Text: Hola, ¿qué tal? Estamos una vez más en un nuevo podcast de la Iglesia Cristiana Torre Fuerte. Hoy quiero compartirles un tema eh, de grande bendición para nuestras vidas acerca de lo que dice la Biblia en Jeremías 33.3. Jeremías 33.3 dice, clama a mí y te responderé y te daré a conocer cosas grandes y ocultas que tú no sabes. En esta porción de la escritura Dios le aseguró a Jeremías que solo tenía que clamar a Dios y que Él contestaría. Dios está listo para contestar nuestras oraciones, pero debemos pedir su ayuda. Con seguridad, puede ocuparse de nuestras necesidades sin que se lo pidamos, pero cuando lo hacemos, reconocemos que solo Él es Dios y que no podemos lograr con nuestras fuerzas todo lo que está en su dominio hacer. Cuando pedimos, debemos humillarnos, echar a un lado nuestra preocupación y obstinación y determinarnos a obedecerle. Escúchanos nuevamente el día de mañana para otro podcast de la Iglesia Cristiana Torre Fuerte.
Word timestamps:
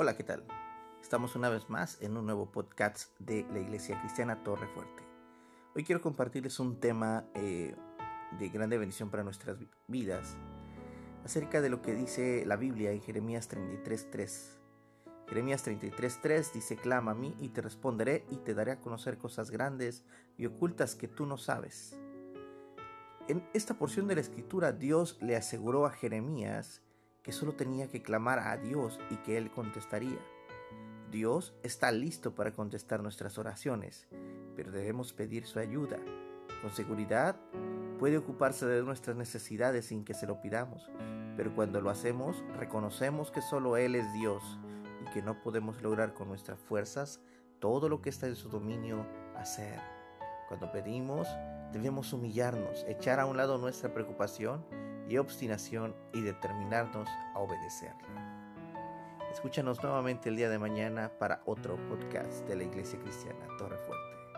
Hola, 0.00 0.16
¿qué 0.16 0.22
tal? 0.22 0.46
Estamos 1.02 1.36
una 1.36 1.50
vez 1.50 1.68
más 1.68 2.00
en 2.00 2.16
un 2.16 2.24
nuevo 2.24 2.50
podcast 2.50 3.10
de 3.18 3.44
la 3.52 3.58
Iglesia 3.58 4.00
Cristiana 4.00 4.42
Torre 4.42 4.68
Fuerte. 4.68 5.02
Hoy 5.74 5.84
quiero 5.84 6.00
compartirles 6.00 6.60
un 6.60 6.80
tema 6.80 7.26
eh, 7.34 7.74
de 8.38 8.48
grande 8.48 8.78
bendición 8.78 9.10
para 9.10 9.24
nuestras 9.24 9.58
vidas 9.88 10.36
acerca 11.24 11.60
de 11.60 11.70
lo 11.70 11.82
que 11.82 11.94
dice 11.94 12.44
la 12.46 12.56
Biblia 12.56 12.92
en 12.92 13.02
Jeremías 13.02 13.50
33.3. 13.50 14.58
Jeremías 15.28 15.66
33.3 15.66 16.52
dice, 16.52 16.76
clama 16.76 17.10
a 17.10 17.16
mí 17.16 17.34
y 17.38 17.48
te 17.48 17.60
responderé 17.60 18.24
y 18.30 18.36
te 18.36 18.54
daré 18.54 18.72
a 18.72 18.80
conocer 18.80 19.18
cosas 19.18 19.50
grandes 19.50 20.04
y 20.38 20.46
ocultas 20.46 20.94
que 20.94 21.08
tú 21.08 21.26
no 21.26 21.36
sabes. 21.36 21.98
En 23.28 23.46
esta 23.54 23.74
porción 23.74 24.06
de 24.06 24.14
la 24.14 24.22
escritura 24.22 24.72
Dios 24.72 25.18
le 25.20 25.36
aseguró 25.36 25.84
a 25.84 25.90
Jeremías 25.90 26.80
que 27.22 27.32
solo 27.32 27.52
tenía 27.52 27.88
que 27.88 28.02
clamar 28.02 28.38
a 28.38 28.56
Dios 28.56 28.98
y 29.10 29.16
que 29.16 29.36
Él 29.36 29.50
contestaría. 29.50 30.18
Dios 31.10 31.54
está 31.62 31.90
listo 31.90 32.34
para 32.34 32.52
contestar 32.52 33.02
nuestras 33.02 33.36
oraciones, 33.38 34.06
pero 34.54 34.70
debemos 34.70 35.12
pedir 35.12 35.46
su 35.46 35.58
ayuda. 35.58 35.98
Con 36.62 36.70
seguridad, 36.70 37.36
puede 37.98 38.18
ocuparse 38.18 38.66
de 38.66 38.82
nuestras 38.82 39.16
necesidades 39.16 39.86
sin 39.86 40.04
que 40.04 40.14
se 40.14 40.26
lo 40.26 40.40
pidamos, 40.40 40.88
pero 41.36 41.54
cuando 41.54 41.80
lo 41.80 41.90
hacemos, 41.90 42.44
reconocemos 42.56 43.30
que 43.30 43.42
solo 43.42 43.76
Él 43.76 43.94
es 43.94 44.12
Dios 44.12 44.42
y 45.02 45.10
que 45.12 45.22
no 45.22 45.42
podemos 45.42 45.82
lograr 45.82 46.14
con 46.14 46.28
nuestras 46.28 46.58
fuerzas 46.60 47.20
todo 47.58 47.88
lo 47.88 48.00
que 48.00 48.10
está 48.10 48.26
en 48.26 48.36
su 48.36 48.48
dominio 48.48 49.06
hacer. 49.36 49.80
Cuando 50.48 50.70
pedimos, 50.70 51.28
debemos 51.72 52.12
humillarnos, 52.12 52.84
echar 52.88 53.20
a 53.20 53.26
un 53.26 53.36
lado 53.36 53.58
nuestra 53.58 53.92
preocupación 53.92 54.64
y 55.10 55.18
obstinación 55.18 55.94
y 56.14 56.20
determinarnos 56.22 57.08
a 57.34 57.40
obedecerle. 57.40 58.08
Escúchanos 59.32 59.82
nuevamente 59.82 60.28
el 60.28 60.36
día 60.36 60.48
de 60.48 60.58
mañana 60.58 61.10
para 61.18 61.42
otro 61.46 61.76
podcast 61.88 62.46
de 62.46 62.54
la 62.54 62.62
Iglesia 62.62 62.98
Cristiana 63.00 63.46
Torre 63.58 63.76
Fuerte. 63.78 64.29